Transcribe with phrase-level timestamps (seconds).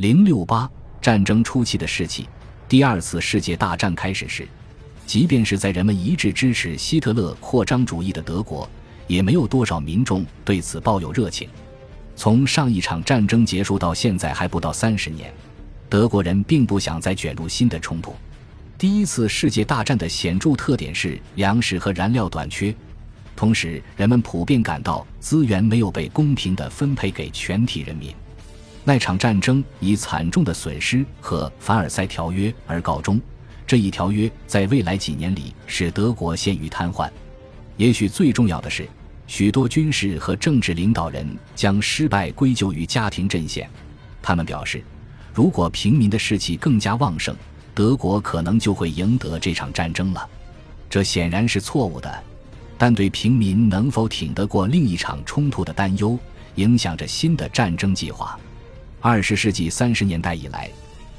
[0.00, 0.66] 零六八
[1.02, 2.26] 战争初期的士气，
[2.66, 4.48] 第二次世界大战开始时，
[5.04, 8.66] 即便是在人们一致支持希特勒扩张主义的德国，
[9.06, 11.50] 也没有多少民众对此抱有热情。
[12.16, 15.30] 从上一场战争结束到现在还不到三十年，
[15.90, 18.14] 德国人并不想再卷入新的冲突。
[18.78, 22.74] 第一次世界大战的显著特点是粮食和燃料短缺，
[23.36, 28.10] 同时人们普遍感到资源没有被公平地分配给全体人民。
[28.84, 33.20] 那场战争以惨重的损失和凡尔赛条约而告终。
[33.66, 37.08] 这一条约在未来几年里使德国陷于瘫痪。
[37.76, 38.88] 也许最重要的是，
[39.26, 43.70] 许多军事和政治领导人将失败归咎于家庭阵线。
[44.20, 44.82] 他们表示，
[45.32, 47.36] 如果平民的士气更加旺盛，
[47.74, 50.28] 德国可能就会赢得这场战争了，
[50.90, 52.22] 这显然是错误的。
[52.76, 56.18] 但对平民能否挺得过另一场冲突的担忧，
[56.56, 58.36] 影响着新的战争计划。
[59.02, 60.70] 二十世纪三十年代以来，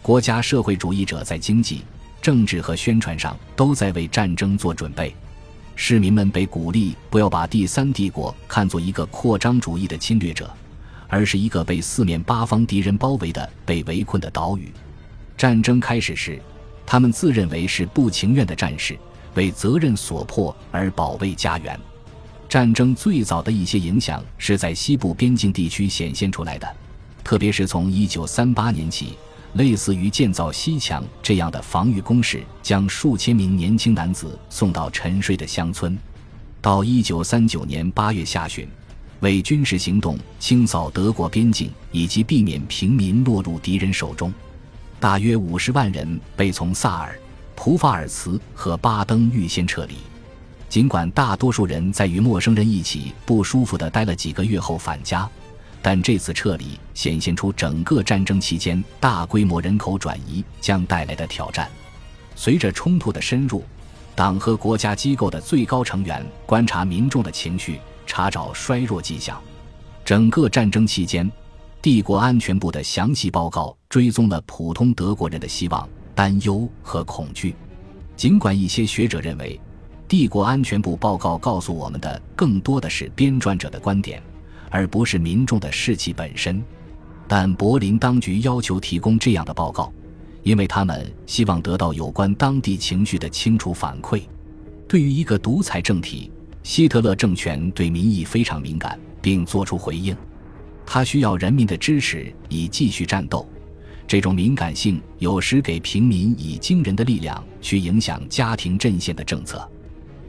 [0.03, 1.81] 国家社会主义者在经济、
[2.21, 5.15] 政治和宣传上都在为战争做准备。
[5.75, 10.47] 市民们被鼓励不要把第三帝国看作一个扩张主义的侵略者，
[11.07, 14.71] 而是一个被四面八方敌人包围的被围困的岛屿。
[15.35, 16.39] 战争开始时，
[16.85, 18.95] 他们自认为是不情愿的战士，
[19.33, 21.79] 为责任所迫而保卫家园。
[22.47, 26.75] 战争最早的一些影响是在西部边境地区显现出来的，
[27.31, 29.13] 特别是从1938年起，
[29.53, 35.97] 类似于建造西墙这样的防御工事，将数千名年轻男子送到沉睡的乡村。
[36.59, 38.67] 到1939年8月下旬，
[39.21, 44.33] 为军事行动清扫德国边境，以及避免平民落入敌人手中。
[44.99, 47.17] 大约五十万人被从萨尔、
[47.55, 49.93] 普法尔茨和巴登预先撤离。
[50.67, 55.29] 尽管大多数人在与陌生人一起不舒服地待了几个月后返家，
[55.81, 61.69] 但这次撤离显现出整个战争期间大规模人口转移将带来的挑战。
[62.35, 63.63] 随着冲突的深入，
[64.15, 69.41] 党和国家机构的最高成员观察民众的情绪，查找衰弱迹象。
[70.05, 71.29] 整个战争期间。
[71.83, 77.55] 帝国安全部的详细报告追踪了普通德国人的希望、担忧和恐惧。
[78.15, 79.59] 尽管一些学者认为，
[80.07, 84.21] 帝国安全部报告告诉我们的更多的是编撰者的观点，
[84.71, 86.63] 而不是民众的士气本身，
[87.27, 89.93] 但柏林当局要求提供这样的报告，
[90.41, 94.23] 因为他们希望得到有关当地情绪的清楚反馈。
[94.87, 96.31] 对于一个独裁政体，
[96.63, 100.15] 希特勒政权对民意非常敏感，并作出回应。
[100.85, 103.47] 他需要人民的支持以继续战斗，
[104.07, 109.65] 这种敏感性有时给平民以惊人的力量去影响家庭阵线的政策。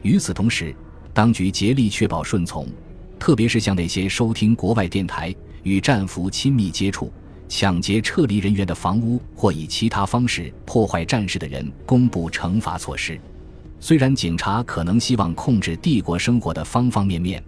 [0.01, 0.75] 与此同时，
[1.13, 2.67] 当局竭力确保顺从，
[3.23, 7.09] 特别是像那些收听国外电台、与战俘亲密接触、
[7.47, 13.17] 抢劫撤离人员的房屋或以其他方式破坏战士的人公布惩罚措施。
[13.79, 17.41] 虽然警察可能希望控制帝国生活的方方面面。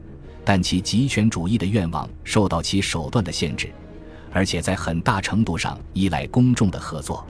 [0.46, 3.70] 但其极权主义的愿望受到其手段的限制，
[4.32, 7.28] 而且在很大程度上依赖公众的合作。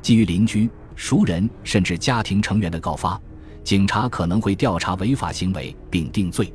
[0.00, 3.20] 基于邻居、熟人甚至家庭成员的告发，
[3.64, 6.52] 警察可能会调查违法行为并定罪。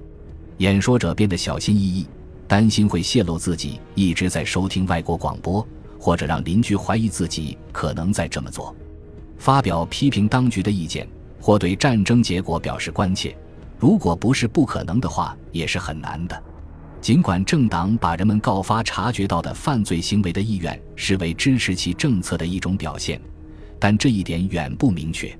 [0.57, 2.07] 演说者变得小心翼翼，
[2.47, 5.65] 担心会泄露自己一直在收听外国广播，
[5.99, 8.73] 或者让邻居怀疑自己可能在这么做。
[9.37, 11.05] 发表批评当局的意见，
[11.41, 13.35] 或对战争结果表示关切。
[13.77, 16.43] 如果不是不可能的话，也是很难的。
[17.01, 23.19] 尽管政党把人们告发察觉到的犯罪行为的意愿视为支持其政策的一种表现，
[23.77, 25.37] 但这一点远不明确。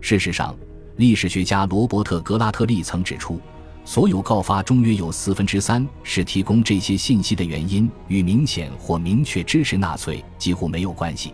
[0.00, 0.54] 事实上，
[0.96, 3.40] 历史学家罗伯特·格拉特利曾指出，
[3.88, 11.32] 所有告发中约有四分之三是提供这些信息的原因与明显或明确支持纳粹几乎没有关系。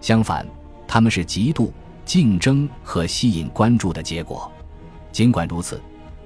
[0.00, 0.44] 相反，
[0.88, 1.70] 他们是嫉妒、
[2.04, 4.50] 竞争和吸引关注的结果。
[5.12, 5.80] 尽管如此，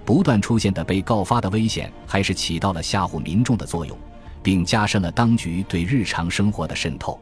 [0.06, 3.94] 不断出现的被告发的危险还是起到了吓唬民众的作用，
[4.42, 7.20] 并加深了当局对日常生活的渗透。